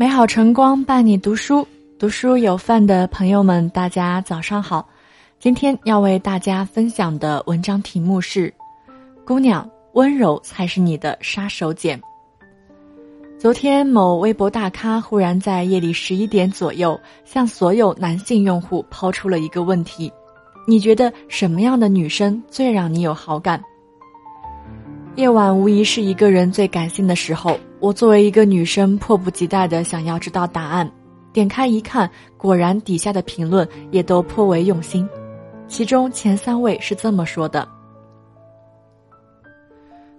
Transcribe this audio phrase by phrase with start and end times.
[0.00, 1.68] 美好晨光伴你读书，
[1.98, 4.88] 读书有范的朋友们，大家早上好。
[5.38, 8.50] 今天要为大家分享的文章题目是：
[9.26, 12.00] 姑娘，温柔才是你的杀手锏。
[13.38, 20.10] 昨天，某微博大咖忽然在夜里十一点左右，向所有男性用户抛出了一个问题：
[20.66, 23.62] 你觉得什么样的女生最让你有好感？
[25.16, 27.60] 夜晚无疑是一个人最感性的时候。
[27.80, 30.90] 我作为一个女生，迫不及待的想要知道答案。
[31.32, 35.08] 点开一看，果然底下的评论也都颇为用心。
[35.66, 37.66] 其中前三位是这么说的：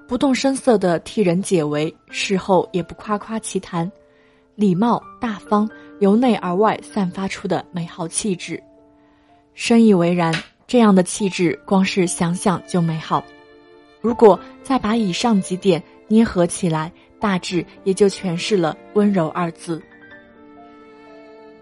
[0.08, 3.90] 不动声色的替人解围，事后也不夸夸其谈，
[4.56, 8.62] 礼貌大方，由内而外散发出的美好气质。
[9.54, 10.34] 深以为然，
[10.66, 13.24] 这样的气质，光是想想就美好。
[14.00, 19.82] 如果再把以上几点捏合起来，大致也就诠释了“温柔”二字。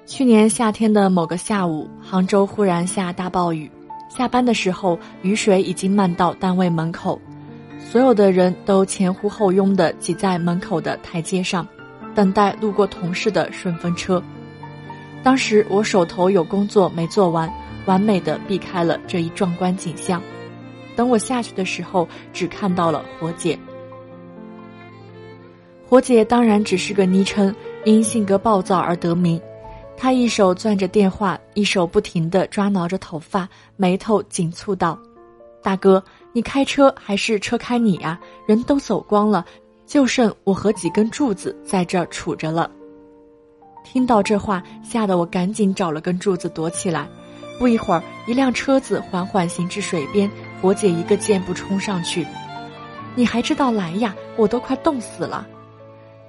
[0.05, 3.69] 去年夏天的某个下午，杭州忽然下大暴雨，
[4.09, 7.21] 下班的时候，雨水已经漫到单位门口，
[7.77, 11.67] 所有的人都前呼后拥的挤在门口的台阶上，
[12.15, 14.23] 等待路过同事的顺风车。
[15.21, 17.51] 当时我手头有工作没做完，
[17.85, 20.19] 完美的避开了这一壮观景象。
[20.95, 23.59] 等我下去的时候，只看到了火姐。
[25.89, 29.41] 火姐当然只是个昵称，因性格暴躁而得名。
[29.97, 34.99] 她一手攥着电话，一手不停地抓挠着头发，眉头紧蹙道
[35.63, 38.19] ：“大哥，你开车还是车开你呀？
[38.45, 39.43] 人都走光了，
[39.87, 42.69] 就剩我和几根柱子在这儿杵着了。”
[43.83, 47.09] 听到这话，吓得我赶紧找了根柱子躲起来。
[47.57, 50.29] 不一会儿，一辆车子缓缓行至水边，
[50.61, 52.27] 火姐一个箭步冲上去
[53.15, 54.15] ：“你还知道来呀？
[54.37, 55.47] 我都快冻死了！”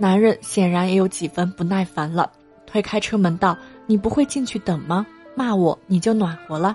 [0.00, 2.32] 男人显然也有几分不耐烦了，
[2.66, 5.06] 推开车门道：“你不会进去等吗？
[5.34, 6.74] 骂我你就暖和了。”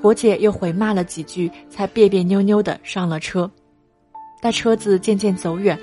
[0.00, 3.50] 火姐又回骂了几句，才别别扭扭的上了车。
[4.40, 5.78] 待车子渐渐走远，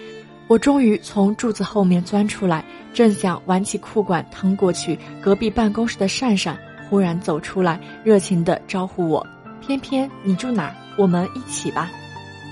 [0.47, 6.58] 我终于从柱子后面钻出来，正想挽起裤管趟过去，隔壁办公室的善善
[6.90, 9.23] 忽然走出来，热情的招呼我
[9.62, 10.75] ：“偏偏你住哪？
[10.97, 11.88] 我们一起吧。”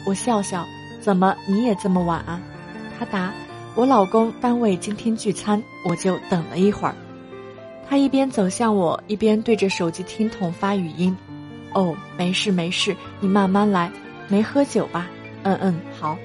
[0.05, 0.63] 我笑笑
[1.01, 2.39] ：“怎么你也这么晚啊？”
[2.99, 3.33] 他答。
[3.79, 6.93] 我老公单位今天聚餐，我就等了一会儿。
[7.87, 11.15] 他一边走向我，一边对着手机听筒发语音
[11.73, 13.89] ：“哦，没事没事，你慢慢来。
[14.27, 15.07] 没喝酒吧？
[15.43, 16.17] 嗯嗯，好。”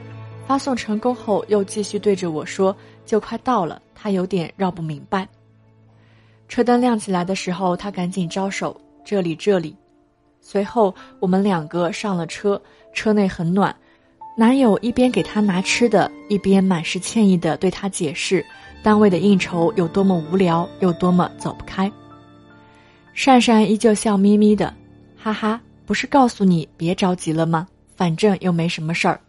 [0.48, 2.76] 发送成功后，又继续对着我说
[3.06, 5.28] ：“就快到了。”他有点绕不明白。
[6.48, 8.76] 车灯亮起来的时候，他赶紧招手
[9.06, 9.76] ：“这里这里。”
[10.42, 12.60] 随后我们两个上了车，
[12.92, 13.72] 车内很暖。
[14.36, 18.44] 男友一边给她拿吃的，一边满是歉意地对她解释，
[18.82, 21.90] 单位的应酬有多么无聊，有多么走不开。
[23.12, 24.74] 善善依旧笑眯眯的，
[25.16, 27.68] 哈哈，不是告诉你别着急了吗？
[27.94, 29.20] 反正又没什么事儿。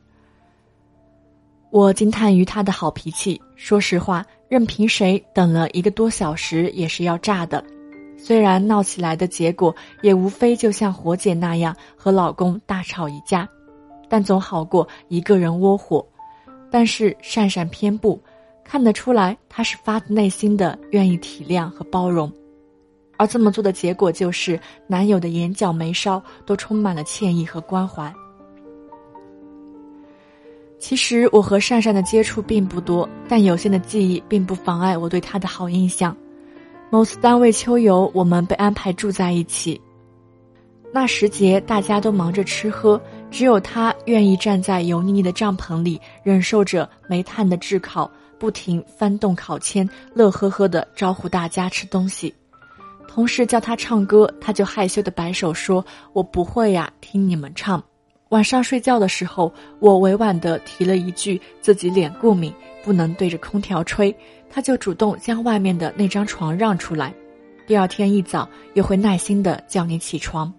[1.69, 3.39] 我惊叹于他的好脾气。
[3.55, 7.63] 说实话，任凭谁等了一个多小时也是要炸的。
[8.17, 13.47] 虽然闹起来的结果也无非就像火姐那样和老公大吵一架。
[14.09, 16.05] 但总好过一个人窝火，
[16.71, 18.19] 但是善善偏不，
[18.63, 22.31] 看得出来他是发自内心的愿意体谅和包容，
[23.17, 28.13] 而这么做的结果就是男友的眼角眉梢都充满了歉意和关怀。
[30.77, 36.15] 其实我和善善的接触并不多，但有限的记忆并不妨碍我对他的好印象。
[36.91, 39.81] 某次单位秋游，我们被安排住在一起，
[40.93, 43.01] 那时节大家都忙着吃喝。
[43.31, 48.09] 只有他愿意站在油腻腻的帐篷里，忍受着煤炭的炙烤，
[48.39, 52.33] 不停翻动烤签，乐呵呵地招呼大家吃东西。
[53.07, 57.81] 同事叫他唱歌，他就害羞地摆手说：“我不会呀，听你们唱。”
[58.29, 62.53] 晚上睡觉的时候，我委婉地提了一句自己脸过敏，
[62.83, 64.15] 不能对着空调吹，
[64.49, 67.13] 他就主动将外面的那张床让出来。
[67.67, 70.53] 第二天一早，又会耐心地叫你起床。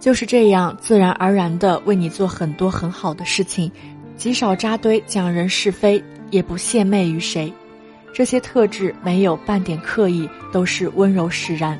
[0.00, 3.70] 就是这样，自然而然的为你做很多很好的事情，
[4.16, 7.52] 极少扎堆讲人是非，也不献媚于谁。
[8.14, 11.78] 这些特质没有半点刻意，都是温柔使然。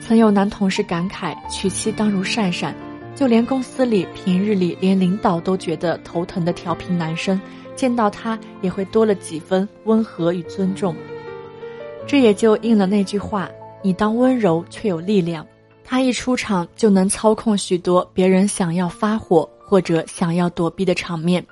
[0.00, 2.74] 曾有男同事感慨：“娶妻当如善善。”
[3.14, 7.38] 就连公司里平日里连领导都觉得头疼的调皮男生，
[7.76, 10.96] 见到他也会多了几分温和与尊重。
[12.06, 13.50] 这也就应了那句话
[13.84, 15.46] ：“你当温柔却有力量。”
[15.84, 21.44] 他一出场就能操控许多别人想要发火或者想要躲避的场面。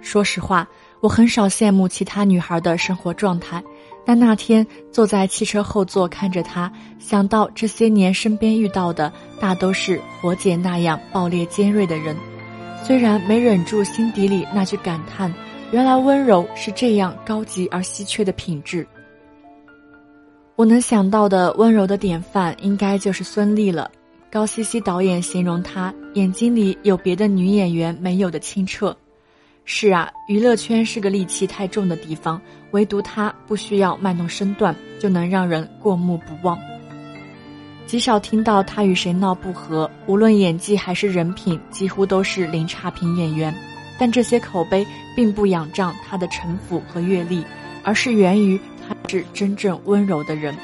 [0.00, 0.66] 说实话，
[1.00, 3.62] 我很少羡慕其他女孩的生活状态，
[4.06, 12.16] 但那天坐在汽车后座看着她，想到这些年身边遇到的大都是火姐那样爆裂尖锐的人，
[12.82, 15.32] 虽然没忍住心底里那句感叹：
[15.70, 18.86] 原来温柔是这样高级而稀缺的品质。
[20.60, 23.90] 我能想到的温柔的典范，应该就是孙俪了。
[24.30, 28.94] 高希希导演形容她眼睛里有别的女演员没有的清澈。
[29.64, 32.38] 是啊，娱乐圈是个戾气太重的地方，
[32.72, 36.58] 唯独她不需要卖弄身段就能让人过目不忘。
[37.86, 43.54] 极少听到她与谁闹不和，无论演技还是人品，几乎都是零差评演员。
[43.98, 44.86] 但这些口碑
[45.16, 47.42] 并不仰仗她的城府和阅历，
[47.82, 48.60] 而是源于
[49.10, 50.56] 是真正温柔的人。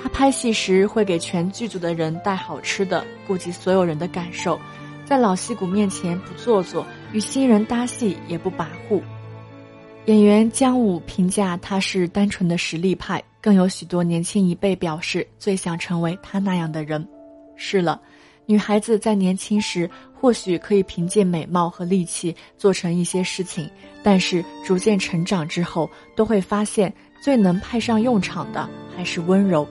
[0.00, 4.56] 他拍戏时会给全剧组的人带好吃的，顾及所有人的感受，
[5.04, 9.02] 在老戏骨面前不做作，与新人搭戏也不跋扈。
[10.04, 17.04] 演员姜武评价他是单纯的实力派，更有许多年轻一辈表示最想成为他那样的人。
[17.56, 18.00] 是了，
[18.46, 23.68] 女孩子在年轻时或许可以凭借美貌和力气做成一些事情，
[24.00, 26.92] 但是逐渐成长之后，都会发现
[27.22, 29.66] 最能派上用场的还是温柔。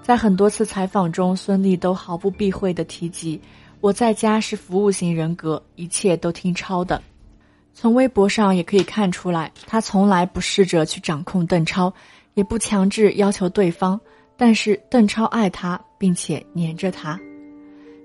[0.00, 3.40] 在很多次采访中，孙俪都毫不避讳地提及
[3.82, 7.02] ：“我在家是服务型人格，一切都听超的。”
[7.74, 11.92] 从微博上也可以看出来，她从来不试着去掌控邓超，
[12.34, 14.00] 也不强制要求对方。
[14.36, 17.18] 但是邓超爱她，并且黏着她，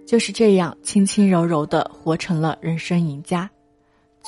[0.07, 3.47] 就是这样轻轻柔柔地活成了人生赢家。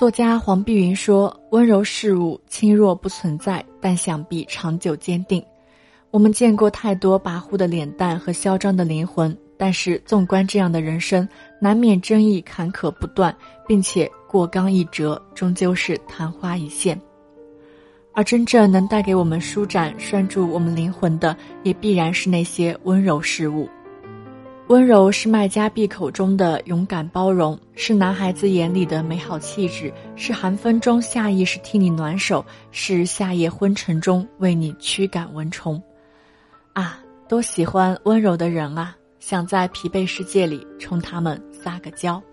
[0.01, 5.45] 作家黄碧云说：“温柔事物轻若不存在，但想必长久坚定。”
[6.09, 13.31] 我们见过太多跋扈的脸蛋和嚣张的灵魂，但是纵观这样的人生，难免争议坎坷不断，
[13.68, 17.00] 并且过刚易折，终究是昙花一现。
[18.15, 23.69] 而真正能带给我们舒展、拴住我们灵魂的，也必然是那些温柔事物。
[24.71, 35.83] 温柔是卖家闭口中的勇敢包容，是男孩子眼里的美好气质，是寒风中下意识替你暖手，是夏夜昏沉中为你驱赶蚊虫。
[36.71, 38.95] 啊，多喜欢温柔的人啊！
[39.19, 42.23] 想在疲惫世界里冲他们撒个娇。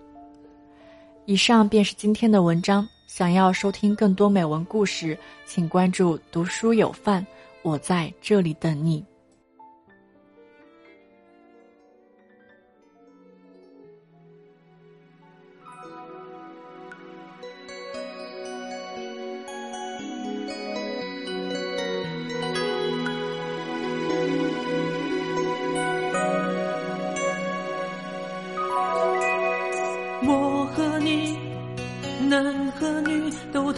[1.25, 2.87] 以上便是今天的文章。
[3.05, 7.25] 想要收听更多美文故事，请关注“读书有范”，
[7.63, 9.03] 我在这里等你。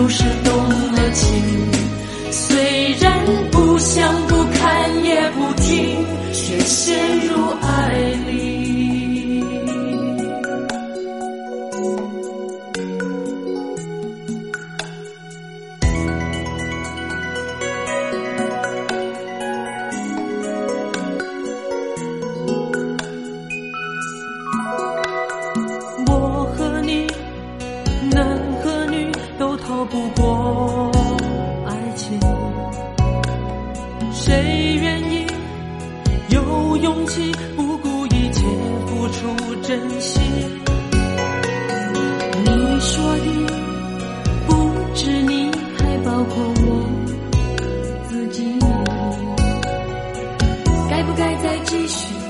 [0.00, 0.54] 就是动
[0.94, 1.28] 了情，
[2.32, 4.26] 虽然不想
[29.80, 30.92] 我不过
[31.66, 32.20] 爱情
[34.12, 35.26] 谁愿意
[36.28, 38.44] 有勇气不顾一切
[38.86, 40.20] 付出真心？
[42.44, 43.24] 你说的
[44.46, 46.84] 不止你还包括我
[48.06, 48.58] 自己
[50.90, 52.29] 该不该再继续？